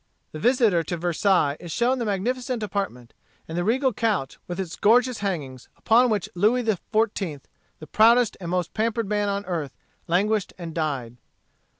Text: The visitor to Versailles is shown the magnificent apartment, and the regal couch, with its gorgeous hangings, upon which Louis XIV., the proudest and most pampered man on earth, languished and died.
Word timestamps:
The 0.31 0.39
visitor 0.39 0.81
to 0.81 0.97
Versailles 0.97 1.57
is 1.59 1.71
shown 1.71 1.99
the 1.99 2.05
magnificent 2.05 2.63
apartment, 2.63 3.13
and 3.47 3.55
the 3.55 3.63
regal 3.63 3.93
couch, 3.93 4.39
with 4.47 4.59
its 4.59 4.75
gorgeous 4.75 5.19
hangings, 5.19 5.69
upon 5.77 6.09
which 6.09 6.27
Louis 6.33 6.63
XIV., 6.63 7.41
the 7.77 7.85
proudest 7.85 8.35
and 8.41 8.49
most 8.49 8.73
pampered 8.73 9.07
man 9.07 9.29
on 9.29 9.45
earth, 9.45 9.77
languished 10.07 10.53
and 10.57 10.73
died. 10.73 11.17